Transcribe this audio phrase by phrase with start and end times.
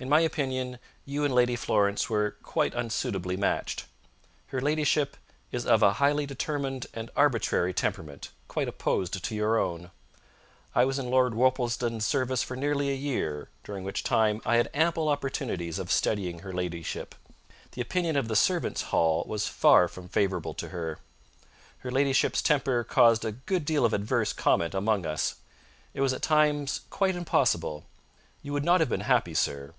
[0.00, 3.86] In my opinion you and Lady Florence were quite unsuitably matched.
[4.46, 5.16] Her ladyship
[5.50, 9.90] is of a highly determined and arbitrary temperament, quite opposed to your own.
[10.72, 14.70] I was in Lord Worplesdon's service for nearly a year, during which time I had
[14.72, 17.16] ample opportunities of studying her ladyship.
[17.72, 21.00] The opinion of the servants' hall was far from favourable to her.
[21.78, 25.34] Her ladyship's temper caused a good deal of adverse comment among us.
[25.92, 27.84] It was at times quite impossible.
[28.44, 29.74] You would not have been happy, sir!"